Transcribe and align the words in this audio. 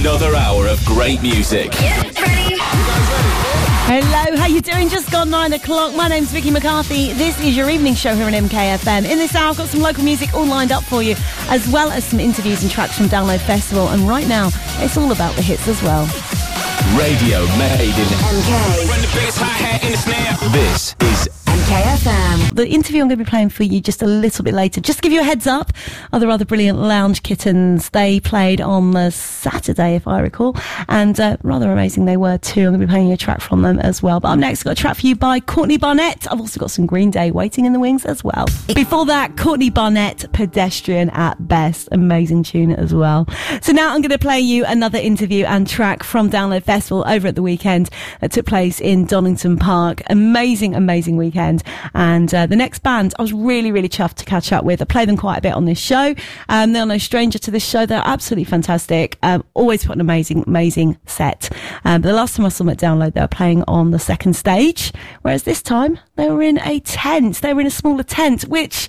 Another 0.00 0.34
hour 0.34 0.66
of 0.66 0.82
great 0.86 1.20
music. 1.20 1.74
Hello, 3.84 4.34
how 4.34 4.46
you 4.46 4.62
doing? 4.62 4.88
Just 4.88 5.12
gone 5.12 5.28
nine 5.28 5.52
o'clock. 5.52 5.94
My 5.94 6.08
name's 6.08 6.32
Vicki 6.32 6.50
McCarthy. 6.50 7.12
This 7.12 7.38
is 7.42 7.54
your 7.54 7.68
evening 7.68 7.94
show 7.94 8.14
here 8.14 8.24
on 8.24 8.32
MKFM. 8.32 9.04
In 9.04 9.18
this 9.18 9.34
hour, 9.34 9.50
I've 9.50 9.58
got 9.58 9.68
some 9.68 9.82
local 9.82 10.02
music 10.02 10.32
all 10.32 10.46
lined 10.46 10.72
up 10.72 10.84
for 10.84 11.02
you, 11.02 11.16
as 11.50 11.68
well 11.68 11.90
as 11.90 12.02
some 12.02 12.18
interviews 12.18 12.62
and 12.62 12.72
tracks 12.72 12.96
from 12.96 13.08
Download 13.08 13.40
Festival. 13.40 13.88
And 13.88 14.08
right 14.08 14.26
now, 14.26 14.48
it's 14.78 14.96
all 14.96 15.12
about 15.12 15.36
the 15.36 15.42
hits 15.42 15.68
as 15.68 15.82
well. 15.82 16.06
Radio 16.96 17.44
made 17.58 17.82
in 17.82 18.08
MK. 18.08 18.88
Run 18.88 19.02
the 19.02 19.10
biggest 19.14 19.36
hi-hat 19.38 19.84
in 19.84 19.92
the 19.92 19.98
snare. 19.98 20.34
This 20.50 20.89
is 20.89 20.89
MKFM. 20.89 20.89
The 22.60 22.68
interview 22.68 23.00
I'm 23.00 23.08
going 23.08 23.18
to 23.18 23.24
be 23.24 23.30
playing 23.30 23.48
for 23.48 23.62
you 23.62 23.80
just 23.80 24.02
a 24.02 24.06
little 24.06 24.44
bit 24.44 24.52
later. 24.52 24.82
Just 24.82 24.98
to 24.98 25.02
give 25.02 25.12
you 25.12 25.22
a 25.22 25.24
heads 25.24 25.46
up, 25.46 25.72
are 26.12 26.16
other 26.16 26.28
other 26.28 26.44
brilliant 26.44 26.78
lounge 26.78 27.22
kittens. 27.22 27.88
They 27.88 28.20
played 28.20 28.60
on 28.60 28.90
the 28.90 29.10
Saturday, 29.10 29.94
if 29.94 30.06
I 30.06 30.20
recall, 30.20 30.54
and 30.86 31.18
uh, 31.18 31.38
rather 31.42 31.72
amazing 31.72 32.04
they 32.04 32.18
were 32.18 32.36
too. 32.36 32.60
I'm 32.60 32.66
going 32.66 32.80
to 32.80 32.86
be 32.86 32.90
playing 32.90 33.12
a 33.12 33.16
track 33.16 33.40
from 33.40 33.62
them 33.62 33.78
as 33.78 34.02
well. 34.02 34.20
But 34.20 34.32
up 34.32 34.38
next, 34.38 34.60
I've 34.60 34.64
got 34.64 34.72
a 34.72 34.74
track 34.74 34.96
for 34.98 35.06
you 35.06 35.16
by 35.16 35.40
Courtney 35.40 35.78
Barnett. 35.78 36.30
I've 36.30 36.38
also 36.38 36.60
got 36.60 36.70
some 36.70 36.84
Green 36.84 37.10
Day 37.10 37.30
waiting 37.30 37.64
in 37.64 37.72
the 37.72 37.80
wings 37.80 38.04
as 38.04 38.22
well. 38.22 38.44
Before 38.74 39.06
that, 39.06 39.38
Courtney 39.38 39.70
Barnett, 39.70 40.30
Pedestrian 40.34 41.08
at 41.10 41.48
Best. 41.48 41.88
Amazing 41.92 42.42
tune 42.42 42.72
as 42.72 42.92
well. 42.92 43.26
So 43.62 43.72
now 43.72 43.94
I'm 43.94 44.02
going 44.02 44.10
to 44.10 44.18
play 44.18 44.40
you 44.40 44.66
another 44.66 44.98
interview 44.98 45.46
and 45.46 45.66
track 45.66 46.02
from 46.02 46.28
Download 46.28 46.62
Festival 46.62 47.04
over 47.08 47.28
at 47.28 47.36
the 47.36 47.42
weekend 47.42 47.88
that 48.20 48.32
took 48.32 48.44
place 48.44 48.82
in 48.82 49.06
Donington 49.06 49.56
Park. 49.56 50.02
Amazing, 50.10 50.74
amazing 50.74 51.16
weekend. 51.16 51.62
And 51.94 52.34
uh, 52.34 52.49
the 52.50 52.56
next 52.56 52.80
band, 52.80 53.14
I 53.16 53.22
was 53.22 53.32
really, 53.32 53.70
really 53.70 53.88
chuffed 53.88 54.16
to 54.16 54.24
catch 54.24 54.52
up 54.52 54.64
with. 54.64 54.82
I 54.82 54.84
play 54.84 55.04
them 55.04 55.16
quite 55.16 55.38
a 55.38 55.40
bit 55.40 55.54
on 55.54 55.66
this 55.66 55.78
show. 55.78 56.16
Um, 56.48 56.72
they're 56.72 56.84
no 56.84 56.98
stranger 56.98 57.38
to 57.38 57.50
this 57.50 57.64
show. 57.64 57.86
They're 57.86 58.02
absolutely 58.04 58.44
fantastic. 58.44 59.18
Um, 59.22 59.44
always 59.54 59.84
put 59.84 59.94
an 59.94 60.00
amazing, 60.00 60.42
amazing 60.48 60.98
set. 61.06 61.48
Um, 61.84 62.02
the 62.02 62.12
last 62.12 62.36
time 62.36 62.46
I 62.46 62.48
saw 62.48 62.64
them 62.64 62.70
at 62.70 62.78
Download, 62.78 63.14
they 63.14 63.20
were 63.20 63.28
playing 63.28 63.62
on 63.68 63.92
the 63.92 64.00
second 64.00 64.34
stage, 64.34 64.92
whereas 65.22 65.44
this 65.44 65.62
time 65.62 66.00
they 66.16 66.28
were 66.28 66.42
in 66.42 66.58
a 66.64 66.80
tent. 66.80 67.40
They 67.40 67.54
were 67.54 67.60
in 67.60 67.68
a 67.68 67.70
smaller 67.70 68.02
tent, 68.02 68.42
which 68.42 68.88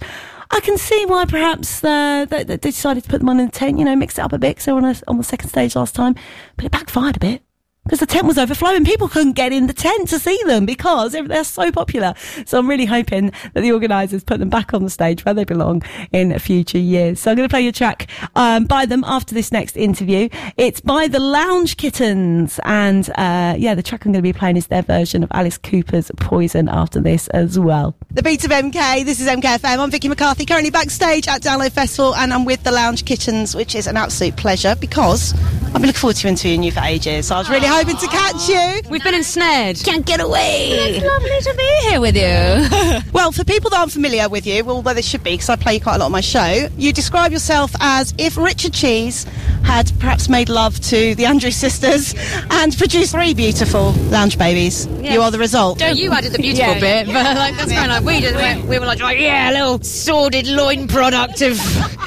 I 0.50 0.60
can 0.60 0.80
see 0.80 1.06
why 1.06 1.26
perhaps 1.26 1.84
uh, 1.84 2.26
they, 2.26 2.44
they 2.44 2.58
decided 2.58 3.04
to 3.04 3.10
put 3.10 3.20
them 3.20 3.30
on 3.30 3.40
in 3.40 3.46
the 3.46 3.52
tent, 3.52 3.78
you 3.78 3.86
know, 3.86 3.96
mix 3.96 4.18
it 4.18 4.22
up 4.22 4.34
a 4.34 4.40
bit. 4.40 4.60
So 4.60 4.76
on, 4.76 4.96
on 5.08 5.18
the 5.18 5.24
second 5.24 5.50
stage 5.50 5.76
last 5.76 5.94
time, 5.94 6.16
but 6.56 6.66
it 6.66 6.72
backfired 6.72 7.18
a 7.18 7.20
bit 7.20 7.44
because 7.92 8.00
the 8.00 8.06
tent 8.06 8.26
was 8.26 8.38
overflowing. 8.38 8.86
People 8.86 9.10
couldn't 9.10 9.34
get 9.34 9.52
in 9.52 9.68
the 9.68 9.74
tent 9.74 10.08
to 10.08 10.18
see 10.18 10.40
them 10.46 10.66
because 10.66 11.12
they're- 11.12 11.44
so 11.44 11.70
popular. 11.74 12.14
So 12.46 12.58
I'm 12.58 12.70
really 12.70 12.86
hoping 12.86 13.34
that 13.54 13.60
the 13.60 13.74
organisers 13.74 14.24
put 14.24 14.40
them 14.40 14.48
back 14.48 14.74
on 14.74 14.86
the 14.86 14.90
stage 14.90 15.26
where 15.26 15.34
they 15.34 15.44
belong 15.44 15.84
in 16.14 16.38
future 16.40 16.78
years. 16.78 17.20
So 17.20 17.32
I'm 17.32 17.36
going 17.36 17.50
to 17.50 17.52
play 17.52 17.64
you 17.64 17.70
a 17.70 17.74
track 17.74 18.08
um, 18.38 18.64
by 18.64 18.86
them 18.86 19.04
after 19.06 19.36
this 19.36 19.52
next 19.52 19.76
interview. 19.76 20.30
It's 20.56 20.80
by 20.80 21.10
the 21.10 21.20
Lounge 21.20 21.76
Kittens, 21.76 22.62
and 22.64 23.10
uh, 23.18 23.56
yeah, 23.58 23.76
the 23.76 23.84
track 23.84 24.06
I'm 24.06 24.14
going 24.14 24.24
to 24.24 24.28
be 24.28 24.32
playing 24.32 24.56
is 24.56 24.68
their 24.68 24.84
version 24.84 25.22
of 25.22 25.30
Alice 25.34 25.58
Cooper's 25.58 26.10
Poison 26.16 26.70
after 26.70 27.02
this 27.02 27.28
as 27.30 27.60
well. 27.60 27.94
The 28.12 28.24
beat 28.24 28.46
of 28.46 28.52
MK, 28.52 29.04
this 29.04 29.20
is 29.20 29.28
MKFM. 29.28 29.80
I'm 29.80 29.92
Vicki 29.92 30.08
McCarthy, 30.08 30.46
currently 30.46 30.72
backstage 30.72 31.28
at 31.28 31.42
Download 31.42 31.72
Festival, 31.72 32.16
and 32.16 32.34
I'm 32.34 32.46
with 32.46 32.64
the 32.64 32.72
Lounge 32.72 33.04
Kittens, 33.04 33.54
which 33.54 33.76
is 33.76 33.88
an 33.88 33.98
absolute 33.98 34.38
pleasure 34.38 34.78
because 34.80 35.34
I've 35.34 35.74
been 35.74 35.88
looking 35.88 35.94
forward 35.94 36.16
to 36.18 36.28
interviewing 36.30 36.64
you 36.64 36.72
for 36.72 36.82
ages. 36.82 37.28
So 37.28 37.36
I 37.36 37.40
was 37.40 37.50
really 37.50 37.68
hoping 37.68 37.81
to 37.90 38.08
catch 38.08 38.48
you. 38.48 38.90
We've 38.90 39.04
been 39.04 39.16
ensnared. 39.16 39.78
Can't 39.84 40.06
get 40.06 40.20
away. 40.20 40.70
It's 40.72 41.06
lovely 41.06 41.40
to 41.52 41.58
be 41.58 41.90
here 41.90 42.00
with 42.02 42.16
you. 42.16 43.02
Well, 43.12 43.32
for 43.32 43.44
people 43.44 43.70
that 43.72 43.80
aren't 43.80 43.92
familiar 43.92 44.30
with 44.30 44.48
you, 44.48 44.64
well, 44.64 44.78
although 44.78 44.94
they 44.94 45.02
should 45.02 45.24
be 45.24 45.32
because 45.32 45.50
I 45.50 45.56
play 45.56 45.80
quite 45.80 45.96
a 45.96 45.98
lot 46.00 46.06
on 46.06 46.12
my 46.12 46.22
show, 46.22 46.68
you 46.78 46.94
describe 46.94 47.32
yourself 47.32 47.72
as 47.80 48.14
if 48.18 48.38
Richard 48.38 48.74
Cheese 48.74 49.26
had 49.64 49.92
perhaps 50.00 50.28
made 50.30 50.50
love 50.50 50.80
to 50.82 51.14
the 51.16 51.26
Andrews 51.26 51.56
sisters 51.56 52.16
and 52.50 52.76
produced 52.78 53.12
three 53.12 53.34
beautiful 53.34 53.92
lounge 54.10 54.38
babies. 54.38 54.88
You 55.02 55.22
are 55.22 55.30
the 55.30 55.38
result. 55.40 55.80
No, 55.80 55.88
you 55.88 56.12
added 56.12 56.32
the 56.32 56.40
beautiful 56.40 56.74
bit, 56.76 57.08
but 57.08 57.14
like 57.36 57.56
that's 57.58 57.72
kind 57.72 57.92
of 57.92 58.04
like 58.04 58.16
we 58.16 58.22
just 58.22 58.36
went, 58.36 58.66
we 58.66 58.80
were 58.80 58.86
like, 58.86 59.00
like, 59.00 59.20
yeah, 59.20 59.52
a 59.52 59.54
little 59.54 59.82
sordid 59.84 60.48
loin 60.48 60.88
product 60.88 61.42
of 61.42 61.58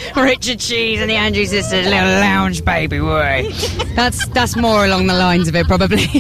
Richard 0.16 0.60
Cheese 0.60 1.00
and 1.00 1.10
the 1.10 1.14
Andrew 1.14 1.44
sisters, 1.44 1.86
little 1.86 2.08
lounge 2.20 2.64
baby 2.64 2.98
boy. 2.98 3.50
That's 3.94 4.26
that's 4.28 4.56
more 4.56 4.84
along 4.84 5.06
the 5.06 5.14
lines 5.14 5.46
of 5.46 5.54
it, 5.54 5.66
probably, 5.66 6.06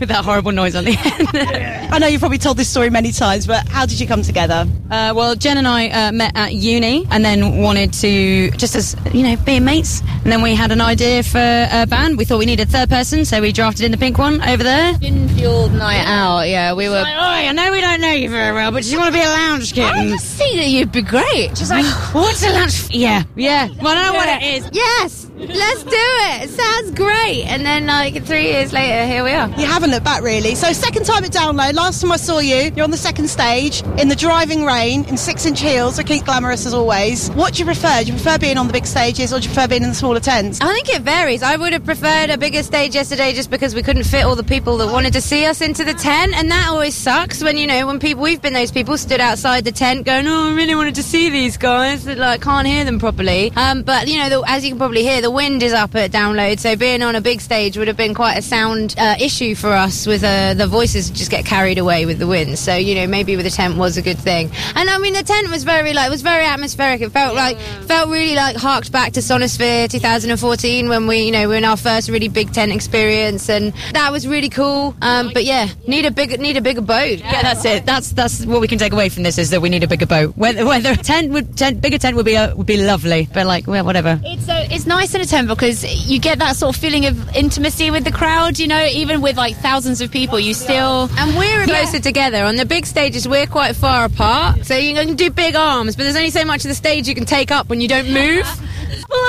with 0.00 0.08
that 0.08 0.24
horrible 0.24 0.50
noise 0.50 0.74
on 0.74 0.84
the 0.84 0.96
end. 0.96 1.92
I 1.92 1.98
know 1.98 2.06
you've 2.06 2.20
probably 2.20 2.38
told 2.38 2.56
this 2.56 2.70
story 2.70 2.88
many 2.88 3.12
times, 3.12 3.46
but 3.46 3.68
how 3.68 3.84
did 3.84 4.00
you 4.00 4.06
come 4.06 4.22
together? 4.22 4.66
Uh, 4.90 5.12
well, 5.14 5.34
Jen 5.34 5.58
and 5.58 5.68
I 5.68 5.88
uh, 5.88 6.12
met 6.12 6.32
at 6.34 6.54
uni 6.54 7.06
and 7.10 7.22
then 7.22 7.58
wanted 7.58 7.92
to, 7.94 8.50
just 8.52 8.74
as, 8.74 8.96
you 9.12 9.22
know, 9.22 9.36
being 9.44 9.64
mates. 9.66 10.00
And 10.22 10.32
then 10.32 10.40
we 10.40 10.54
had 10.54 10.72
an 10.72 10.80
idea 10.80 11.22
for 11.22 11.38
a 11.38 11.86
band. 11.86 12.16
We 12.16 12.24
thought 12.24 12.38
we 12.38 12.46
needed 12.46 12.68
a 12.68 12.70
third 12.70 12.88
person, 12.88 13.26
so 13.26 13.42
we 13.42 13.52
drafted 13.52 13.84
in 13.84 13.92
the 13.92 13.98
pink 13.98 14.16
one 14.16 14.40
over 14.48 14.62
there. 14.62 14.94
Infield 15.02 15.72
night 15.72 16.06
out, 16.06 16.48
yeah, 16.48 16.72
we 16.72 16.88
were. 16.88 17.02
Like, 17.02 17.14
oh, 17.14 17.20
I 17.20 17.52
know 17.52 17.70
we 17.70 17.82
don't 17.82 18.00
know 18.00 18.12
you 18.12 18.30
very 18.30 18.54
well, 18.54 18.72
but 18.72 18.84
do 18.84 18.90
you 18.90 18.98
want 18.98 19.14
to 19.14 19.20
be 19.20 19.24
a 19.24 19.28
lounge 19.28 19.74
kitten? 19.74 19.98
I 19.98 20.08
just 20.08 20.34
think 20.34 20.56
that 20.56 20.68
you'd 20.68 20.92
be 20.92 21.02
great. 21.02 21.58
She's 21.58 21.70
like, 21.70 21.84
what's 22.14 22.42
a 22.42 22.52
lounge? 22.52 22.88
Yeah, 22.90 23.24
yeah. 23.36 23.68
Well, 23.80 23.96
I 23.96 24.04
don't 24.04 24.12
know 24.12 24.18
what 24.18 24.42
it 24.42 24.42
is. 24.42 24.68
Yes, 24.72 25.27
let's 25.38 25.82
do 25.84 25.90
it. 25.92 26.50
Sounds 26.50 26.90
great. 26.92 27.44
And 27.44 27.64
then, 27.64 27.86
like 27.86 28.24
three 28.24 28.48
years 28.48 28.72
later, 28.72 29.06
here 29.06 29.22
we 29.24 29.32
are. 29.32 29.48
You 29.50 29.66
haven't 29.66 29.90
looked 29.90 30.04
back 30.04 30.22
really. 30.22 30.54
So 30.54 30.72
second 30.72 31.04
time 31.04 31.24
at 31.24 31.30
Download. 31.30 31.74
Last 31.74 32.00
time 32.00 32.12
I 32.12 32.16
saw 32.16 32.38
you, 32.38 32.72
you're 32.74 32.84
on 32.84 32.90
the 32.90 32.96
second 32.96 33.28
stage 33.28 33.82
in 33.98 34.08
the 34.08 34.16
driving 34.16 34.64
rain 34.64 35.04
in 35.04 35.16
six 35.16 35.46
inch 35.46 35.60
heels, 35.60 35.98
looking 35.98 36.22
glamorous 36.22 36.66
as 36.66 36.74
always. 36.74 37.28
What 37.30 37.54
do 37.54 37.60
you 37.60 37.64
prefer? 37.64 38.00
Do 38.00 38.06
you 38.06 38.12
prefer 38.14 38.38
being 38.38 38.58
on 38.58 38.66
the 38.66 38.72
big 38.72 38.86
stages 38.86 39.32
or 39.32 39.38
do 39.38 39.48
you 39.48 39.54
prefer 39.54 39.68
being 39.68 39.82
in 39.82 39.90
the 39.90 39.94
smaller 39.94 40.20
tents? 40.20 40.60
I 40.60 40.72
think 40.72 40.88
it 40.88 41.02
varies. 41.02 41.42
I 41.42 41.56
would 41.56 41.72
have 41.72 41.84
preferred 41.84 42.30
a 42.30 42.38
bigger 42.38 42.62
stage 42.62 42.94
yesterday 42.94 43.32
just 43.32 43.50
because 43.50 43.74
we 43.74 43.82
couldn't 43.82 44.04
fit 44.04 44.24
all 44.24 44.36
the 44.36 44.44
people 44.44 44.76
that 44.78 44.92
wanted 44.92 45.12
to 45.12 45.20
see 45.20 45.46
us 45.46 45.60
into 45.60 45.84
the 45.84 45.94
tent, 45.94 46.34
and 46.34 46.50
that 46.50 46.68
always 46.68 46.94
sucks 46.94 47.42
when 47.42 47.56
you 47.56 47.66
know 47.66 47.86
when 47.86 47.98
people 47.98 48.22
we've 48.22 48.42
been 48.42 48.52
those 48.52 48.70
people 48.72 48.96
stood 48.98 49.20
outside 49.20 49.64
the 49.64 49.72
tent 49.72 50.04
going, 50.04 50.26
"Oh, 50.26 50.50
I 50.50 50.54
really 50.54 50.74
wanted 50.74 50.94
to 50.96 51.02
see 51.02 51.30
these 51.30 51.56
guys," 51.56 52.04
but 52.04 52.18
like 52.18 52.42
can't 52.42 52.66
hear 52.66 52.84
them 52.84 52.98
properly. 52.98 53.52
Um, 53.56 53.82
but 53.82 54.08
you 54.08 54.18
know, 54.18 54.28
the, 54.28 54.42
as 54.46 54.64
you 54.64 54.70
can 54.70 54.78
probably 54.78 55.02
hear, 55.02 55.20
the 55.20 55.27
wind 55.30 55.62
is 55.62 55.72
up 55.72 55.94
at 55.94 56.10
download, 56.10 56.58
so 56.58 56.76
being 56.76 57.02
on 57.02 57.14
a 57.14 57.20
big 57.20 57.40
stage 57.40 57.76
would 57.76 57.88
have 57.88 57.96
been 57.96 58.14
quite 58.14 58.38
a 58.38 58.42
sound 58.42 58.94
uh, 58.98 59.16
issue 59.20 59.54
for 59.54 59.72
us. 59.72 60.06
With 60.06 60.24
uh, 60.24 60.54
the 60.54 60.66
voices 60.66 61.10
just 61.10 61.30
get 61.30 61.44
carried 61.44 61.78
away 61.78 62.06
with 62.06 62.18
the 62.18 62.26
wind, 62.26 62.58
so 62.58 62.74
you 62.74 62.94
know 62.94 63.06
maybe 63.06 63.36
with 63.36 63.44
the 63.44 63.50
tent 63.50 63.76
was 63.76 63.96
a 63.96 64.02
good 64.02 64.18
thing. 64.18 64.50
And 64.74 64.88
I 64.88 64.98
mean, 64.98 65.14
the 65.14 65.22
tent 65.22 65.50
was 65.50 65.64
very 65.64 65.92
like 65.92 66.08
it 66.08 66.10
was 66.10 66.22
very 66.22 66.44
atmospheric. 66.44 67.00
It 67.00 67.10
felt 67.10 67.34
like 67.34 67.58
felt 67.58 68.08
really 68.08 68.34
like 68.34 68.56
harked 68.56 68.92
back 68.92 69.12
to 69.12 69.20
Sonisphere 69.20 69.90
2014 69.90 70.88
when 70.88 71.06
we 71.06 71.24
you 71.24 71.32
know 71.32 71.42
we 71.42 71.46
were 71.48 71.56
in 71.56 71.64
our 71.64 71.76
first 71.76 72.08
really 72.08 72.28
big 72.28 72.52
tent 72.52 72.72
experience, 72.72 73.48
and 73.48 73.72
that 73.92 74.12
was 74.12 74.26
really 74.26 74.48
cool. 74.48 74.94
Um, 75.02 75.30
but 75.32 75.44
yeah, 75.44 75.68
need 75.86 76.06
a 76.06 76.10
bigger 76.10 76.36
need 76.36 76.56
a 76.56 76.60
bigger 76.60 76.80
boat. 76.80 77.18
Yeah, 77.18 77.42
that's 77.42 77.64
it. 77.64 77.86
That's 77.86 78.12
that's 78.12 78.44
what 78.46 78.60
we 78.60 78.68
can 78.68 78.78
take 78.78 78.92
away 78.92 79.08
from 79.08 79.22
this 79.22 79.38
is 79.38 79.50
that 79.50 79.60
we 79.60 79.68
need 79.68 79.84
a 79.84 79.88
bigger 79.88 80.06
boat. 80.06 80.36
Whether 80.36 80.64
whether 80.64 80.92
a 80.92 80.96
tent 80.96 81.32
would 81.32 81.56
tent 81.56 81.80
bigger 81.80 81.98
tent 81.98 82.16
would 82.16 82.26
be 82.26 82.36
uh, 82.36 82.54
would 82.56 82.66
be 82.66 82.82
lovely, 82.82 83.28
but 83.32 83.46
like 83.46 83.66
well, 83.66 83.84
whatever. 83.84 84.20
It's 84.24 84.46
so 84.46 84.54
it's 84.54 84.86
nice 84.86 85.14
a 85.20 85.26
tent 85.26 85.48
because 85.48 85.84
you 86.08 86.18
get 86.18 86.38
that 86.38 86.56
sort 86.56 86.74
of 86.74 86.80
feeling 86.80 87.06
of 87.06 87.36
intimacy 87.36 87.90
with 87.90 88.04
the 88.04 88.12
crowd. 88.12 88.58
You 88.58 88.68
know, 88.68 88.84
even 88.86 89.20
with 89.20 89.36
like 89.36 89.56
thousands 89.56 90.00
of 90.00 90.10
people, 90.10 90.38
you 90.38 90.54
still 90.54 91.08
And 91.16 91.36
we're 91.36 91.64
closer 91.64 92.00
together. 92.00 92.44
On 92.44 92.56
the 92.56 92.66
big 92.66 92.86
stages, 92.86 93.26
we're 93.28 93.46
quite 93.46 93.76
far 93.76 94.04
apart. 94.04 94.64
So 94.64 94.76
you 94.76 94.94
can 94.94 95.16
do 95.16 95.30
big 95.30 95.54
arms, 95.54 95.96
but 95.96 96.04
there's 96.04 96.16
only 96.16 96.30
so 96.30 96.44
much 96.44 96.64
of 96.64 96.68
the 96.68 96.74
stage 96.74 97.08
you 97.08 97.14
can 97.14 97.24
take 97.26 97.50
up 97.50 97.68
when 97.68 97.80
you 97.80 97.88
don't 97.88 98.10
move. 98.12 98.46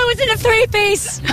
Was 0.09 0.19
in 0.19 0.29
a 0.31 0.37
three 0.37 0.65
piece. 0.71 1.21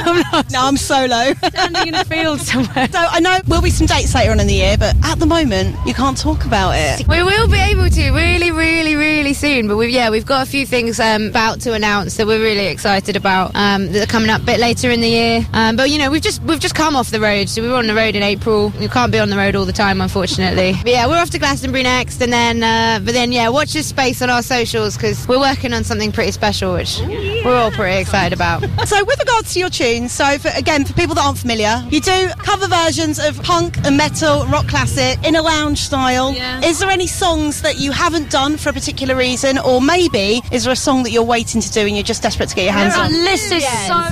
No, 0.53 0.61
I'm 0.67 0.77
solo. 0.77 1.33
standing 1.49 1.89
in 1.89 1.95
a 1.95 2.05
field 2.05 2.41
somewhere. 2.41 2.89
so 2.93 2.99
I 2.99 3.21
know 3.21 3.39
there'll 3.47 3.63
be 3.63 3.71
some 3.71 3.87
dates 3.87 4.15
later 4.15 4.31
on 4.31 4.39
in 4.39 4.47
the 4.47 4.55
year, 4.55 4.77
but 4.79 4.95
at 5.03 5.19
the 5.19 5.25
moment 5.27 5.75
you 5.87 5.95
can't 5.95 6.17
talk 6.17 6.45
about 6.45 6.73
it. 6.77 7.09
We 7.09 7.23
will 7.23 7.49
be 7.49 7.59
able 7.59 7.89
to 7.89 8.11
really, 8.13 8.51
really, 8.51 8.95
really 8.95 9.33
soon. 9.33 9.67
But 9.67 9.77
we've 9.77 9.91
yeah, 9.91 10.11
we've 10.11 10.27
got 10.27 10.47
a 10.47 10.51
few 10.51 10.67
things 10.67 11.01
um, 11.01 11.29
about 11.29 11.61
to 11.63 11.73
announce 11.73 12.17
that 12.19 12.27
we're 12.27 12.41
really 12.43 12.67
excited 12.67 13.17
about 13.17 13.53
um, 13.55 13.91
that 13.93 14.03
are 14.03 14.11
coming 14.13 14.29
up 14.31 14.43
a 14.43 14.45
bit 14.45 14.61
later 14.61 14.91
in 14.91 15.01
the 15.01 15.09
year. 15.09 15.47
Um, 15.55 15.77
but 15.77 15.89
you 15.91 15.99
know, 15.99 16.11
we've 16.11 16.23
just 16.23 16.43
we've 16.43 16.61
just 16.61 16.75
come 16.75 16.97
off 16.97 17.11
the 17.11 17.21
road, 17.21 17.49
so 17.49 17.63
we 17.63 17.69
were 17.69 17.77
on 17.77 17.87
the 17.87 17.95
road 17.95 18.15
in 18.15 18.23
April. 18.23 18.73
We 18.79 18.89
can't 18.89 19.11
be 19.11 19.19
on 19.19 19.31
the 19.31 19.37
road 19.39 19.57
all 19.57 19.65
the 19.65 19.73
time, 19.73 20.01
unfortunately. 20.03 20.75
But 20.83 20.93
yeah, 20.93 21.07
we're 21.07 21.19
off 21.19 21.31
to 21.31 21.39
Glastonbury 21.39 21.83
next, 21.83 22.21
and 22.21 22.33
then 22.33 22.63
uh, 22.63 23.01
but 23.05 23.15
then 23.15 23.33
yeah, 23.33 23.49
watch 23.49 23.73
this 23.73 23.87
space 23.87 24.21
on 24.23 24.29
our 24.31 24.43
socials 24.43 24.97
because 24.97 25.27
we're 25.27 25.41
working 25.41 25.73
on 25.73 25.83
something 25.83 26.13
pretty 26.13 26.33
special, 26.33 26.75
which 26.75 27.01
we're 27.01 27.57
all 27.57 27.71
pretty 27.71 28.01
excited 28.01 28.33
about. 28.35 28.66
So 28.87 29.05
with 29.05 29.19
regards 29.19 29.53
to 29.55 29.59
your 29.59 29.69
tunes, 29.71 30.13
so 30.13 30.39
for, 30.39 30.49
again 30.57 30.85
for 30.85 30.93
people 30.93 31.17
that 31.17 31.25
aren't 31.25 31.39
familiar, 31.39 31.85
you 31.91 32.01
do 32.01 32.29
cover 32.39 32.69
versions 32.69 33.19
of 33.19 33.43
punk 33.43 33.77
and 33.85 33.97
metal, 33.97 34.47
rock 34.47 34.69
classic 34.69 35.19
in 35.27 35.35
a 35.35 35.43
lounge 35.43 35.81
style. 35.81 36.33
Yeah. 36.33 36.61
Is 36.65 36.79
there 36.79 36.89
any 36.89 37.09
songs 37.09 37.63
that 37.63 37.79
you 37.81 37.91
haven't 37.91 38.31
done 38.31 38.57
for 38.57 38.69
a 38.69 38.73
particular 38.73 39.17
reason, 39.17 39.59
or 39.59 39.81
maybe 39.81 40.41
is 40.53 40.65
there 40.65 40.73
a 40.73 40.77
song 40.77 41.03
that 41.03 41.11
you're 41.11 41.25
waiting 41.25 41.61
to 41.61 41.71
do 41.73 41.81
and 41.81 41.97
you're 41.97 42.05
just 42.05 42.23
desperate 42.23 42.49
to 42.51 42.55
get 42.55 42.65
your 42.65 42.75
hands 42.75 42.95
There 42.95 43.03
are 43.03 43.07
on? 43.07 43.13
lists 43.13 43.53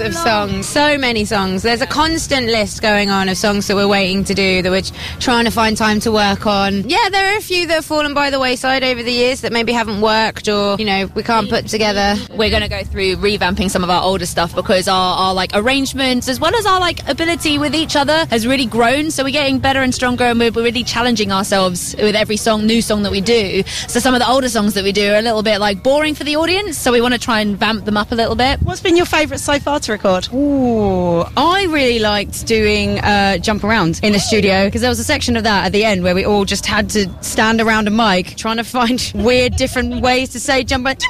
of 0.01 0.15
songs, 0.15 0.67
so 0.67 0.99
many 0.99 1.25
songs. 1.25 1.63
There's 1.63 1.81
a 1.83 1.87
constant 1.87 2.47
list 2.47 2.83
going 2.83 3.11
on 3.11 3.29
of 3.29 3.37
songs 3.37 3.69
that 3.69 3.77
we're 3.77 3.87
waiting 3.89 4.25
to 4.25 4.35
do 4.35 4.61
that 4.63 4.71
we're 4.71 4.83
trying 5.21 5.45
to 5.45 5.51
find 5.53 5.77
time 5.77 6.01
to 6.01 6.11
work 6.11 6.47
on. 6.47 6.89
Yeah, 6.89 7.09
there 7.11 7.33
are 7.35 7.39
a 7.39 7.43
few 7.43 7.67
that 7.69 7.75
have 7.75 7.85
fallen 7.85 8.13
by 8.13 8.31
the 8.31 8.41
wayside 8.41 8.83
over 8.83 9.03
the 9.05 9.13
years 9.13 9.43
that 9.43 9.53
maybe 9.53 9.73
haven't 9.73 10.01
worked 10.01 10.49
or 10.49 10.77
you 10.79 10.85
know 10.85 11.07
we 11.15 11.23
can't 11.23 11.49
put 11.49 11.69
together. 11.69 12.17
we're 12.35 12.51
going 12.51 12.63
to 12.63 12.69
go 12.69 12.83
through 12.83 13.17
revamping 13.17 13.71
some 13.71 13.85
of 13.85 13.91
our 13.91 14.03
older 14.03 14.27
stuff 14.27 14.44
stuff 14.49 14.55
because 14.55 14.89
our, 14.89 15.17
our 15.17 15.35
like 15.35 15.51
arrangements 15.55 16.29
as 16.29 16.41
well 16.41 16.55
as 16.55 16.67
our 16.67 16.81
like 16.81 17.07
ability 17.09 17.59
with 17.59 17.75
each 17.75 17.97
other 17.97 18.27
has 18.27 18.47
really 18.47 18.67
grown. 18.67 19.11
So 19.11 19.25
we're 19.25 19.31
getting 19.31 19.59
better 19.59 19.81
and 19.81 19.95
stronger, 19.95 20.25
and 20.25 20.39
we're, 20.39 20.51
we're 20.51 20.65
really 20.65 20.85
challenging 20.85 21.33
ourselves 21.33 21.95
with 21.99 22.15
every 22.15 22.37
song, 22.37 22.67
new 22.67 22.83
song 22.83 23.03
that 23.05 23.13
we 23.13 23.21
do. 23.21 23.63
So 23.89 24.01
some 24.01 24.15
of 24.15 24.21
the 24.21 24.29
older 24.29 24.49
songs 24.49 24.75
that 24.75 24.85
we 24.85 24.93
do 24.93 25.13
are 25.13 25.19
a 25.19 25.23
little 25.23 25.43
bit 25.43 25.59
like 25.59 25.83
boring 25.83 26.15
for 26.15 26.25
the 26.25 26.37
audience. 26.37 26.79
So 26.79 26.93
we 26.93 27.01
want 27.01 27.15
to 27.15 27.21
try 27.21 27.41
and 27.41 27.57
vamp 27.57 27.85
them 27.85 27.97
up 27.97 28.13
a 28.13 28.15
little 28.15 28.37
bit. 28.37 28.61
What's 28.63 28.81
been 28.81 28.97
your 28.97 29.07
favourite 29.07 29.41
so 29.41 29.59
far 29.59 29.81
to 29.81 29.93
record? 29.93 30.29
Ooh, 30.33 31.25
I 31.37 31.67
really 31.71 31.99
liked 31.99 32.47
doing 32.47 32.99
uh, 33.01 33.39
jump 33.39 33.65
around 33.65 34.01
in 34.03 34.13
the 34.13 34.21
studio 34.21 34.67
because 34.67 34.81
there 34.81 34.91
was 34.91 34.99
a 34.99 35.05
section 35.05 35.37
of 35.37 35.45
that 35.45 35.67
at 35.67 35.73
the 35.73 35.85
end 35.85 36.03
where 36.03 36.15
we 36.15 36.25
all 36.25 36.45
just 36.45 36.67
had 36.67 36.91
to 36.91 37.11
stand 37.23 37.61
around 37.61 37.89
a 37.89 37.91
mic 37.91 38.37
trying 38.37 38.57
to 38.57 38.65
find 38.65 39.13
weird 39.15 39.57
different 39.57 40.03
ways 40.03 40.31
to 40.31 40.41
say 40.41 40.65
jump 40.65 40.87
around. 40.87 40.95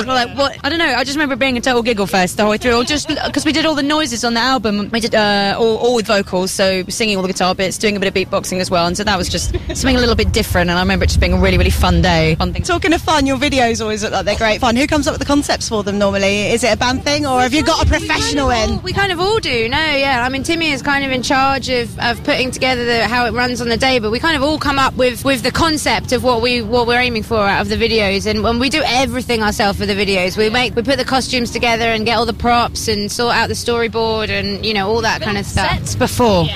like 0.06 0.36
what? 0.36 0.58
I 0.64 0.68
don't 0.68 0.78
know. 0.78 0.86
I 0.86 1.04
just 1.04 1.16
remember 1.16 1.36
being 1.36 1.56
a 1.56 1.60
total 1.60 1.82
giggle 1.82 2.06
fest 2.06 2.36
the 2.36 2.42
whole 2.42 2.50
way 2.50 2.58
through. 2.58 2.74
Or 2.74 2.84
just 2.84 3.08
because 3.08 3.44
we 3.44 3.52
did 3.52 3.66
all 3.66 3.74
the 3.74 3.82
noises 3.82 4.24
on 4.24 4.34
the 4.34 4.40
album, 4.40 4.90
we 4.90 5.00
did 5.00 5.14
uh, 5.14 5.56
all, 5.58 5.76
all 5.78 5.94
with 5.94 6.06
vocals, 6.06 6.50
so 6.50 6.82
singing 6.88 7.16
all 7.16 7.22
the 7.22 7.28
guitar 7.28 7.54
bits, 7.54 7.78
doing 7.78 7.96
a 7.96 8.00
bit 8.00 8.08
of 8.08 8.14
beatboxing 8.14 8.60
as 8.60 8.70
well, 8.70 8.86
and 8.86 8.96
so 8.96 9.04
that 9.04 9.16
was 9.16 9.28
just 9.28 9.52
something 9.74 9.96
a 9.96 10.00
little 10.00 10.14
bit 10.14 10.32
different. 10.32 10.70
And 10.70 10.78
I 10.78 10.82
remember 10.82 11.04
it 11.04 11.08
just 11.08 11.20
being 11.20 11.32
a 11.32 11.38
really 11.38 11.58
really 11.58 11.70
fun 11.70 12.02
day, 12.02 12.34
fun 12.36 12.52
thing. 12.52 12.62
Talking 12.62 12.92
of 12.92 13.00
fun, 13.00 13.26
your 13.26 13.38
videos 13.38 13.80
always 13.80 14.02
look 14.02 14.12
like 14.12 14.24
they're 14.24 14.36
great 14.36 14.60
fun. 14.60 14.76
Who 14.76 14.86
comes 14.86 15.06
up 15.06 15.12
with 15.12 15.20
the 15.20 15.26
concepts 15.26 15.68
for 15.68 15.82
them 15.82 15.98
normally? 15.98 16.48
Is 16.48 16.64
it 16.64 16.72
a 16.72 16.76
band 16.76 17.04
thing, 17.04 17.26
or 17.26 17.40
have 17.40 17.54
you 17.54 17.62
got 17.62 17.84
a 17.84 17.88
professional 17.88 18.48
we 18.48 18.54
kind 18.54 18.70
of 18.70 18.70
all, 18.70 18.78
in? 18.78 18.82
We 18.82 18.92
kind 18.92 19.12
of 19.12 19.20
all 19.20 19.38
do. 19.38 19.68
No, 19.68 19.78
yeah. 19.78 20.24
I 20.24 20.28
mean, 20.28 20.42
Timmy 20.42 20.70
is 20.70 20.82
kind 20.82 21.04
of 21.04 21.10
in 21.10 21.22
charge 21.22 21.68
of, 21.68 21.98
of 21.98 22.22
putting 22.24 22.50
together 22.50 22.84
the, 22.84 23.08
how 23.08 23.26
it 23.26 23.32
runs 23.32 23.60
on 23.60 23.68
the 23.68 23.76
day, 23.76 23.98
but 23.98 24.10
we 24.10 24.18
kind 24.18 24.36
of 24.36 24.42
all 24.42 24.58
come 24.58 24.78
up 24.78 24.94
with, 24.96 25.24
with 25.24 25.42
the 25.42 25.52
concept 25.52 26.12
of 26.12 26.22
what 26.22 26.42
we 26.42 26.62
what 26.62 26.86
we're 26.86 27.00
aiming 27.00 27.22
for 27.22 27.38
out 27.38 27.62
of 27.62 27.68
the 27.68 27.76
videos, 27.76 28.26
and 28.26 28.42
when 28.42 28.58
we 28.58 28.68
do 28.68 28.82
everything 28.84 29.21
ourselves 29.30 29.78
for 29.78 29.86
the 29.86 29.94
videos, 29.94 30.36
we 30.36 30.50
make 30.50 30.74
we 30.74 30.82
put 30.82 30.98
the 30.98 31.04
costumes 31.04 31.50
together 31.50 31.86
and 31.86 32.04
get 32.04 32.16
all 32.16 32.26
the 32.26 32.32
props 32.32 32.88
and 32.88 33.10
sort 33.10 33.34
out 33.34 33.48
the 33.48 33.54
storyboard 33.54 34.28
and 34.28 34.64
you 34.66 34.74
know 34.74 34.88
all 34.88 35.00
that 35.02 35.22
kind 35.22 35.38
of 35.38 35.46
stuff. 35.46 35.70
sets 35.70 35.94
before. 35.94 36.46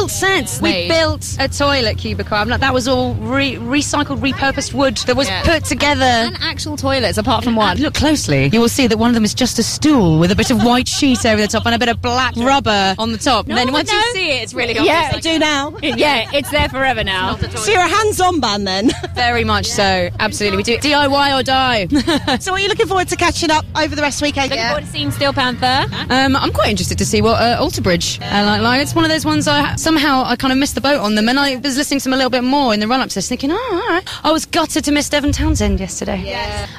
Built 0.00 0.10
sets. 0.10 0.62
We 0.62 0.88
built 0.88 1.36
a 1.38 1.46
toilet 1.46 1.98
cubicle. 1.98 2.34
I'm 2.34 2.48
like, 2.48 2.60
that 2.60 2.72
was 2.72 2.88
all 2.88 3.12
re- 3.16 3.56
recycled, 3.56 4.20
repurposed 4.20 4.72
wood 4.72 4.96
that 5.06 5.14
was 5.14 5.28
Yeah. 5.28 5.42
put 5.42 5.66
together. 5.66 6.04
And 6.04 6.38
actual 6.40 6.78
toilets, 6.78 7.18
apart 7.18 7.44
from 7.44 7.54
one. 7.54 7.76
Look 7.76 7.92
closely. 7.92 8.48
You 8.50 8.60
will 8.62 8.70
see 8.70 8.86
that 8.86 8.96
one 8.96 9.10
of 9.10 9.14
them 9.14 9.26
is 9.26 9.34
just 9.34 9.58
a 9.58 9.62
stool 9.62 10.18
with 10.18 10.30
a 10.30 10.34
bit 10.34 10.50
of 10.50 10.62
white 10.64 10.88
sheet 10.88 11.26
over 11.26 11.38
the 11.42 11.48
top 11.48 11.66
and 11.66 11.74
a 11.74 11.78
bit 11.78 11.90
of 11.90 12.00
black 12.00 12.34
rubber 12.36 12.94
on 12.98 13.12
the 13.12 13.18
top. 13.18 13.46
and 13.48 13.58
then 13.58 13.72
once 13.72 13.92
you 13.92 14.02
see 14.14 14.30
it, 14.30 14.42
it's 14.44 14.54
really 14.54 14.70
obvious. 14.78 14.86
Yeah, 14.86 15.10
I 15.12 15.20
do 15.20 15.38
now. 15.38 15.74
yeah, 15.82 16.30
it's 16.32 16.50
there 16.50 16.70
forever 16.70 17.04
now. 17.04 17.36
So 17.36 17.70
you're 17.70 17.82
a 17.82 17.86
hands-on 17.88 18.40
band 18.40 18.66
then. 18.66 18.90
Very 19.14 19.44
much 19.44 19.66
so. 19.66 20.08
Absolutely. 20.18 20.56
We 20.56 20.62
do 20.62 20.78
DIY 20.78 21.38
or 21.38 21.42
die. 21.42 21.88
so 22.40 22.52
are 22.52 22.58
you 22.60 22.68
looking 22.68 22.86
forward 22.86 23.08
to 23.08 23.16
catching 23.16 23.50
up 23.50 23.66
over 23.76 23.94
the 23.94 24.00
rest 24.00 24.16
of 24.16 24.20
the 24.20 24.26
weekend? 24.28 24.50
Looking 24.50 24.66
forward 24.66 24.84
to 24.84 24.90
seeing 24.90 25.10
Steel 25.10 25.34
Panther. 25.34 25.84
Um, 26.08 26.36
I'm 26.36 26.52
quite 26.52 26.70
interested 26.70 26.96
to 26.98 27.04
see 27.04 27.20
what 27.20 27.40
uh, 27.42 27.58
Alter 27.60 27.82
Bridge 27.82 28.18
uh, 28.22 28.44
like, 28.46 28.62
like. 28.62 28.80
It's 28.80 28.94
one 28.94 29.04
of 29.04 29.10
those 29.10 29.26
ones 29.26 29.46
I 29.46 29.76
somehow 29.90 30.22
I 30.24 30.36
kind 30.36 30.52
of 30.52 30.58
missed 30.58 30.76
the 30.76 30.80
boat 30.80 31.00
on 31.00 31.16
them, 31.16 31.28
and 31.28 31.36
I 31.36 31.56
was 31.56 31.76
listening 31.76 31.98
to 31.98 32.04
them 32.04 32.12
a 32.12 32.16
little 32.16 32.30
bit 32.30 32.44
more 32.44 32.72
in 32.72 32.78
the 32.78 32.86
run 32.86 33.00
up 33.00 33.08
to 33.08 33.14
this, 33.16 33.28
thinking, 33.28 33.50
oh, 33.50 33.56
all 33.56 33.88
right. 33.88 34.24
I 34.24 34.30
was 34.30 34.46
gutted 34.46 34.84
to 34.84 34.92
miss 34.92 35.08
Devin 35.08 35.32
Townsend 35.32 35.80
yesterday. 35.80 36.20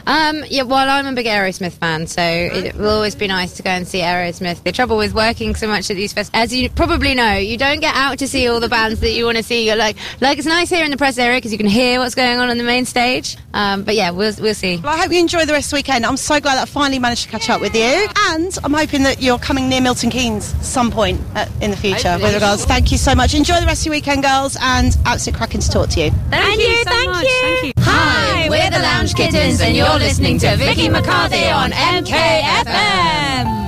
Um, 0.08 0.46
yeah, 0.48 0.64
well, 0.64 0.90
I'm 0.90 1.06
a 1.06 1.12
big 1.12 1.26
Aerosmith 1.26 1.74
fan, 1.74 2.08
so 2.08 2.22
it 2.22 2.74
will 2.76 2.88
always 2.88 3.14
be 3.16 3.28
nice 3.28 3.58
to 3.58 3.64
go 3.64 3.70
and 3.70 3.86
see 3.86 4.00
Aerosmith. 4.00 4.64
The 4.64 4.72
trouble 4.72 4.96
with 4.96 5.14
working 5.14 5.56
so 5.56 5.68
much 5.68 5.92
at 5.92 5.98
these 5.98 6.14
festivals, 6.14 6.42
as 6.42 6.56
you 6.56 6.70
probably 6.70 7.14
know, 7.14 7.34
you 7.34 7.58
don't 7.58 7.82
get 7.82 7.94
out 7.96 8.18
to 8.20 8.30
see 8.30 8.48
all 8.48 8.62
the 8.62 8.70
bands 8.70 9.02
that 9.02 9.12
you 9.12 9.26
want 9.26 9.36
to 9.36 9.44
see. 9.44 9.68
You're 9.68 9.76
like, 9.76 9.98
like 10.22 10.38
it's 10.38 10.48
nice 10.48 10.70
here 10.70 10.86
in 10.86 10.92
the 10.92 10.96
press 10.96 11.18
area 11.18 11.36
because 11.38 11.52
you 11.52 11.58
can 11.58 11.68
hear 11.68 12.00
what's 12.00 12.16
going 12.16 12.40
on 12.40 12.50
on 12.50 12.58
the 12.58 12.64
main 12.64 12.86
stage. 12.86 13.36
Um, 13.54 13.84
but 13.84 13.96
yeah, 13.96 14.12
we'll 14.12 14.34
we'll 14.40 14.56
see. 14.56 14.78
Well, 14.78 14.94
I 14.94 15.00
hope 15.00 15.12
you 15.12 15.20
enjoy 15.20 15.44
the 15.44 15.52
rest 15.52 15.68
of 15.68 15.72
the 15.72 15.76
weekend. 15.80 16.06
I'm 16.06 16.16
so 16.16 16.40
glad 16.40 16.56
that 16.56 16.62
I 16.62 16.66
finally 16.66 17.00
managed 17.00 17.24
to 17.24 17.30
catch 17.30 17.50
up 17.50 17.60
with 17.60 17.76
you. 17.76 18.08
And 18.30 18.58
I'm 18.64 18.74
hoping 18.74 19.04
that 19.04 19.22
you're 19.22 19.40
coming 19.40 19.68
near 19.68 19.82
Milton 19.82 20.10
Keynes 20.10 20.46
some 20.66 20.92
point 20.92 21.20
uh, 21.36 21.46
in 21.60 21.72
the 21.72 21.78
future 21.78 22.18
with 22.22 22.34
regards. 22.34 22.64
Thank 22.64 22.94
you 22.94 23.01
so 23.02 23.16
much. 23.16 23.34
Enjoy 23.34 23.60
the 23.60 23.66
rest 23.66 23.82
of 23.82 23.88
your 23.88 23.94
weekend, 23.94 24.22
girls, 24.22 24.56
and 24.62 24.96
absolute 25.06 25.36
cracking 25.36 25.60
to 25.60 25.70
talk 25.70 25.90
to 25.90 26.02
you. 26.02 26.12
Thank 26.30 26.62
you, 26.62 26.76
so 26.78 26.84
thank 26.84 27.10
much. 27.10 27.24
you. 27.24 27.42
Thank 27.42 27.66
you. 27.66 27.74
Hi, 27.80 28.48
we're 28.48 28.70
the 28.70 28.80
Lounge 28.80 29.16
Kittens, 29.16 29.60
and 29.60 29.76
you're 29.76 29.98
listening 29.98 30.38
to 30.40 30.56
Vicki 30.56 30.88
McCarthy 30.88 31.50
on 31.50 31.72
MKFM. 31.72 33.60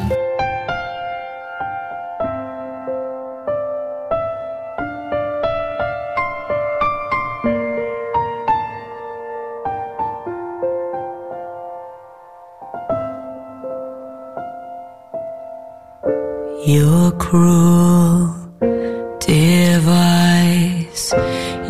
You're 16.65 17.11
cruel 17.13 18.32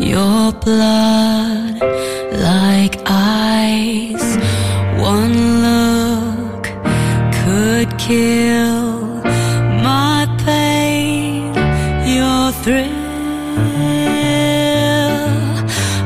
your 0.04 0.52
blood 0.52 1.80
like 2.32 3.00
ice. 3.06 4.36
One 5.00 5.36
look 5.66 6.64
could 7.38 7.96
kill 7.98 9.22
my 9.82 10.26
pain, 10.44 11.54
your 12.16 12.52
thrill. 12.62 13.02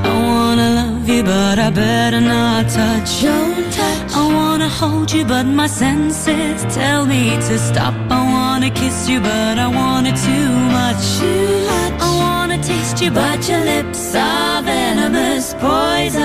I 0.05 0.13
wanna 0.27 0.69
love 0.81 1.09
you, 1.09 1.23
but 1.25 1.59
I 1.59 1.71
better 1.71 2.21
not 2.21 2.69
touch. 2.69 3.23
Don't 3.23 3.73
touch. 3.73 4.13
I 4.15 4.33
wanna 4.33 4.69
hold 4.69 5.11
you, 5.13 5.25
but 5.25 5.47
my 5.47 5.67
senses 5.67 6.63
tell 6.75 7.05
me 7.05 7.37
to 7.49 7.59
stop. 7.59 7.95
I 8.11 8.21
wanna 8.37 8.71
kiss 8.71 9.09
you, 9.09 9.21
but 9.21 9.59
I 9.59 9.67
want 9.67 10.07
it 10.07 10.17
too 10.17 10.51
much. 10.79 11.19
Too 11.19 11.67
much. 11.67 12.38
Wanna 13.01 13.11
you, 13.11 13.15
but 13.15 13.49
your 13.49 13.65
lips 13.65 14.13
are 14.17 14.63
venomous 14.63 15.55
poison. 15.55 16.21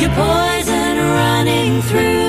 Your 0.00 0.10
poison 0.10 0.98
running 0.98 1.82
through 1.82 2.21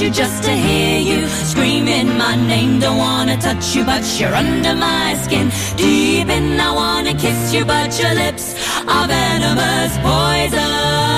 you 0.00 0.10
just 0.10 0.42
to 0.44 0.52
hear 0.52 1.00
you 1.00 1.26
screaming 1.28 2.18
my 2.18 2.36
name. 2.36 2.80
Don't 2.80 2.98
wanna 2.98 3.36
touch 3.40 3.74
you, 3.74 3.84
but 3.84 4.04
you're 4.18 4.34
under 4.34 4.74
my 4.74 5.14
skin. 5.24 5.50
Deep 5.76 6.28
in, 6.28 6.60
I 6.60 6.70
wanna 6.72 7.14
kiss 7.14 7.52
you, 7.54 7.64
but 7.64 7.90
your 8.00 8.14
lips 8.14 8.54
are 8.86 9.06
venomous 9.08 9.92
poison. 10.04 11.09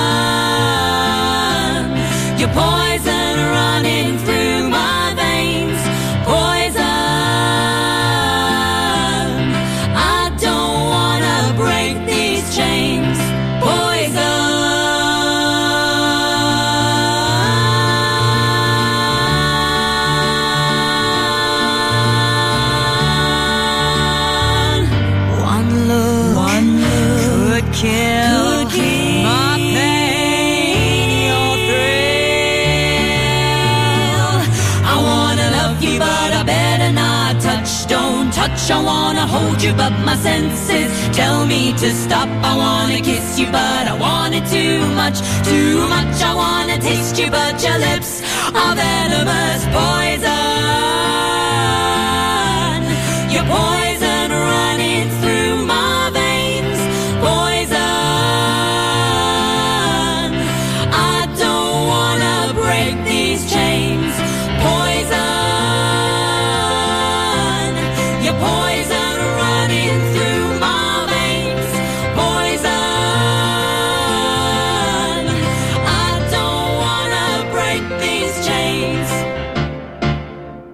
You, 39.73 39.79
but 39.79 39.93
my 40.05 40.17
senses 40.17 40.91
tell 41.17 41.47
me 41.47 41.73
to 41.73 41.91
stop. 41.91 42.29
I 42.29 42.57
wanna 42.57 43.01
kiss 43.01 43.39
you, 43.39 43.47
but 43.47 43.89
I 43.89 43.97
want 43.99 44.35
it 44.35 44.47
too 44.47 44.81
much, 44.95 45.19
too 45.45 45.89
much. 45.89 46.23
I 46.23 46.35
wanna 46.35 46.79
taste 46.79 47.19
you, 47.19 47.31
but 47.31 47.63
your 47.63 47.79
lips 47.79 48.23
are 48.55 48.75
venomous 48.75 49.63
poison. 49.75 50.92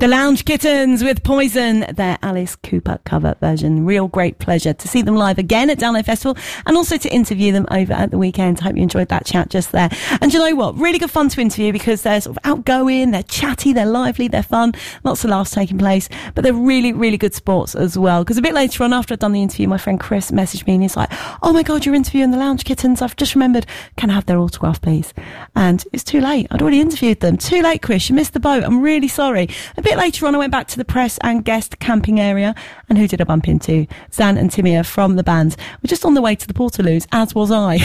Lounge 0.09 0.47
Kittens 0.47 1.05
with 1.05 1.23
Poison, 1.23 1.81
their 1.95 2.17
Alice 2.23 2.57
Cooper 2.57 2.99
cover 3.05 3.37
version. 3.41 3.85
Real 3.85 4.09
great 4.09 4.39
pleasure 4.39 4.73
to 4.73 4.89
see 4.89 5.03
them 5.03 5.17
live 5.17 5.37
again 5.37 5.69
at 5.69 5.79
Download 5.79 6.07
Festival 6.07 6.35
and 6.65 6.79
also 6.79 6.97
to 6.97 7.13
interview 7.13 7.53
them 7.53 7.67
over 7.71 7.93
at 7.93 8.11
the 8.11 8.17
weekend. 8.17 8.59
I 8.59 8.65
hope 8.65 8.77
you 8.77 8.83
enjoyed 8.83 9.09
that 9.09 9.27
chat 9.27 9.51
just 9.51 9.71
there. 9.73 9.91
And 10.23 10.33
you 10.33 10.39
know 10.39 10.55
what? 10.55 10.79
Really 10.79 10.99
good 10.99 11.11
fun 11.11 11.29
to 11.29 11.41
interview 11.43 11.75
because 11.75 12.03
they're 12.03 12.23
sort 12.23 12.39
of 12.39 12.43
outgoing, 12.45 13.11
they're 13.11 13.23
chatty, 13.23 13.75
they're 13.75 13.85
lively, 13.85 14.29
they're 14.29 14.43
fun. 14.43 14.73
Lots 15.05 15.25
of 15.25 15.31
laughs 15.31 15.51
taking 15.51 15.77
place, 15.77 16.09
but 16.35 16.43
they're 16.43 16.55
really, 16.55 16.95
really 16.95 17.19
good 17.19 17.35
sports 17.35 17.75
as 17.75 17.99
well. 17.99 18.25
Because 18.25 18.39
a 18.39 18.43
bit 18.43 18.55
later 18.55 18.85
on, 18.85 18.95
after 18.95 19.13
I'd 19.13 19.21
done 19.21 19.33
the 19.33 19.43
interview, 19.43 19.69
my 19.69 19.77
friend 19.77 20.01
Chris 20.01 20.31
messaged 20.31 20.67
me 20.67 20.73
and 20.73 20.83
he's 20.83 20.97
like, 20.97 21.11
Oh 21.43 21.53
my 21.53 21.63
God, 21.63 21.85
you're 21.85 21.95
interviewing 21.95 22.31
the 22.31 22.39
Lounge 22.39 22.65
Kittens. 22.65 23.03
I've 23.03 23.17
just 23.17 23.35
remembered, 23.35 23.67
can 23.99 24.09
I 24.09 24.15
have 24.15 24.25
their 24.25 24.39
autograph, 24.39 24.81
please? 24.81 25.13
And 25.55 25.85
it's 25.93 26.05
too 26.05 26.23
late. 26.23 26.47
I'd 26.51 26.63
already 26.63 26.81
interviewed 26.81 27.21
them. 27.21 27.37
Too 27.37 27.61
late, 27.61 27.83
Chris. 27.83 28.09
You 28.09 28.15
missed 28.15 28.33
the 28.33 28.41
boat. 28.41 28.65
I'm 28.65 28.81
really 28.81 29.09
sorry. 29.09 29.51
A 29.77 29.83
bit 29.83 29.98
later 29.99 30.27
on, 30.27 30.35
I 30.35 30.39
went 30.39 30.53
back 30.53 30.69
to 30.69 30.77
the 30.77 30.85
press 30.85 31.19
and 31.23 31.45
guest 31.45 31.81
camping 31.81 32.21
area. 32.21 32.55
And 32.89 32.97
who 32.97 33.09
did 33.09 33.21
I 33.21 33.25
bump 33.25 33.49
into? 33.49 33.87
Zan 34.13 34.39
and 34.39 34.49
Timia 34.49 34.87
from 34.87 35.17
the 35.17 35.25
band 35.25 35.57
We're 35.83 35.89
just 35.89 36.05
on 36.05 36.15
the 36.15 36.23
way 36.23 36.37
to 36.37 36.47
the 36.47 36.55
Portaloos, 36.55 37.07
as 37.11 37.35
was 37.35 37.51
I. 37.51 37.79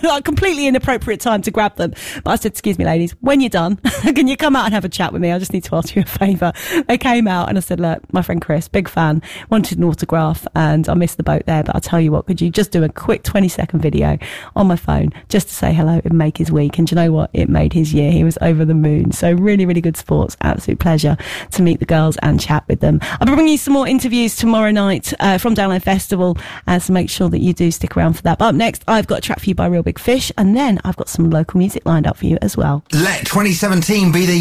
like 0.02 0.24
completely 0.24 0.66
inappropriate 0.66 1.20
time 1.20 1.42
to 1.42 1.50
grab 1.50 1.76
them. 1.76 1.94
But 2.24 2.30
I 2.32 2.36
said, 2.36 2.52
excuse 2.52 2.76
me, 2.76 2.84
ladies, 2.84 3.12
when 3.20 3.40
you're 3.40 3.50
done, 3.50 3.76
can 4.02 4.26
you 4.26 4.36
come 4.36 4.56
out 4.56 4.64
and 4.64 4.74
have 4.74 4.84
a 4.84 4.88
chat 4.88 5.12
with 5.12 5.22
me? 5.22 5.30
I 5.30 5.38
just 5.38 5.52
need 5.52 5.64
to 5.64 5.76
ask 5.76 5.94
you 5.94 6.02
a 6.02 6.04
favour. 6.04 6.52
They 6.88 6.98
came 6.98 7.28
out 7.28 7.48
and 7.48 7.56
I 7.56 7.60
said, 7.60 7.78
look, 7.78 8.12
my 8.12 8.22
friend 8.22 8.42
Chris, 8.42 8.66
big 8.66 8.88
fan, 8.88 9.22
wanted 9.48 9.78
an 9.78 9.84
autograph 9.84 10.46
and 10.56 10.88
I 10.88 10.94
missed 10.94 11.18
the 11.18 11.22
boat 11.22 11.44
there. 11.46 11.62
But 11.62 11.76
I'll 11.76 11.80
tell 11.80 12.00
you 12.00 12.10
what, 12.10 12.26
could 12.26 12.40
you 12.40 12.50
just 12.50 12.72
do 12.72 12.82
a 12.82 12.88
quick 12.88 13.22
20 13.22 13.48
second 13.48 13.80
video 13.80 14.18
on 14.56 14.66
my 14.66 14.76
phone 14.76 15.12
just 15.28 15.48
to 15.48 15.54
say 15.54 15.72
hello 15.72 16.00
and 16.04 16.18
make 16.18 16.36
his 16.36 16.50
week? 16.50 16.78
And 16.78 16.90
you 16.90 16.96
know 16.96 17.12
what? 17.12 17.30
It 17.32 17.48
made 17.48 17.72
his 17.72 17.94
year. 17.94 18.10
He 18.10 18.24
was 18.24 18.38
over 18.42 18.64
the 18.64 18.74
moon. 18.74 19.12
So 19.12 19.32
really, 19.32 19.66
really 19.66 19.80
good 19.80 19.96
sports. 19.96 20.36
Absolute 20.40 20.80
pleasure 20.80 21.16
to 21.52 21.62
meet 21.62 21.80
the 21.80 21.86
girls 21.86 22.16
and 22.18 22.40
chat 22.40 22.64
with 22.68 22.80
them. 22.80 23.00
I'll 23.02 23.26
be 23.26 23.34
bringing 23.34 23.52
you 23.52 23.58
some 23.58 23.74
more 23.74 23.86
interviews 23.86 24.36
tomorrow 24.36 24.70
night 24.70 25.12
uh, 25.20 25.38
from 25.38 25.54
Download 25.54 25.82
Festival. 25.82 26.36
Uh, 26.66 26.78
so 26.78 26.92
make 26.92 27.10
sure 27.10 27.28
that 27.28 27.40
you 27.40 27.52
do 27.52 27.70
stick 27.70 27.96
around 27.96 28.14
for 28.14 28.22
that. 28.22 28.38
But 28.38 28.46
up 28.46 28.54
next, 28.54 28.84
I've 28.86 29.06
got 29.06 29.18
a 29.18 29.20
track 29.22 29.40
for 29.40 29.46
you 29.46 29.54
by 29.54 29.66
Reel 29.66 29.82
Big 29.82 29.98
Fish. 29.98 30.30
And 30.36 30.56
then 30.56 30.80
I've 30.84 30.96
got 30.96 31.08
some 31.08 31.30
local 31.30 31.58
music 31.58 31.84
lined 31.86 32.06
up 32.06 32.16
for 32.16 32.26
you 32.26 32.38
as 32.42 32.56
well. 32.56 32.84
Let 32.92 33.26
2017 33.26 34.12
be 34.12 34.26
the 34.26 34.38